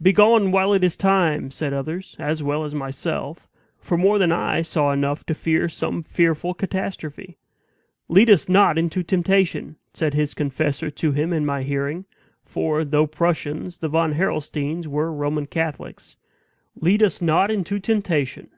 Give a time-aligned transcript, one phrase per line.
[0.00, 3.46] "Begone, while it is time!" said others, as well as myself;
[3.78, 7.36] for more than I saw enough to fear some fearful catastrophe.
[8.08, 12.06] "Lead us not into temptation!" said his confessor to him in my hearing
[12.42, 16.16] (for, though Prussians, the Von Harrelsteins were Roman Catholics),
[16.80, 18.48] "lead us not into temptation!